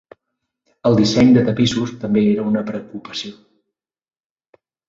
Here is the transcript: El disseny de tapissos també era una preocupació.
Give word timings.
El 0.89 0.97
disseny 0.99 1.29
de 1.35 1.43
tapissos 1.51 1.93
també 2.05 2.25
era 2.31 2.47
una 2.53 2.65
preocupació. 2.73 3.33